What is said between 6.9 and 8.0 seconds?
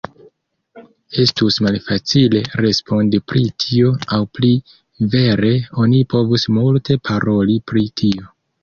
paroli pri